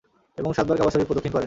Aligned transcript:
এবং 0.39 0.51
সাত 0.57 0.65
বার 0.69 0.77
কাবা 0.79 0.91
শরীফ 0.93 1.07
প্রদক্ষিণ 1.09 1.31
করেন। 1.33 1.39